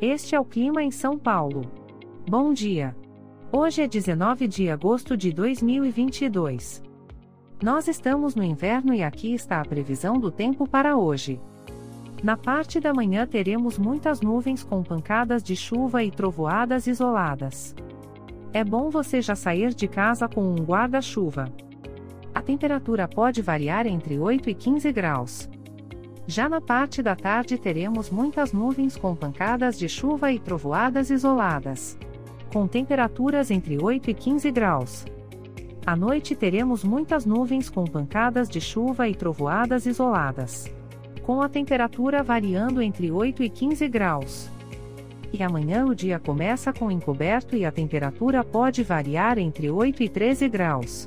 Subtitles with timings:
[0.00, 1.62] Este é o clima em São Paulo.
[2.28, 2.94] Bom dia.
[3.50, 6.82] Hoje é 19 de agosto de 2022.
[7.62, 11.40] Nós estamos no inverno e aqui está a previsão do tempo para hoje.
[12.22, 17.74] Na parte da manhã teremos muitas nuvens com pancadas de chuva e trovoadas isoladas.
[18.52, 21.50] É bom você já sair de casa com um guarda-chuva.
[22.34, 25.48] A temperatura pode variar entre 8 e 15 graus.
[26.28, 31.96] Já na parte da tarde teremos muitas nuvens com pancadas de chuva e trovoadas isoladas.
[32.52, 35.04] Com temperaturas entre 8 e 15 graus.
[35.86, 40.68] À noite teremos muitas nuvens com pancadas de chuva e trovoadas isoladas.
[41.22, 44.50] Com a temperatura variando entre 8 e 15 graus.
[45.32, 50.08] E amanhã o dia começa com encoberto e a temperatura pode variar entre 8 e
[50.08, 51.06] 13 graus.